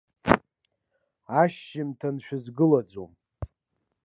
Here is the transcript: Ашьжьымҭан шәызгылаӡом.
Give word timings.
Ашьжьымҭан 1.41 2.15
шәызгылаӡом. 2.25 3.11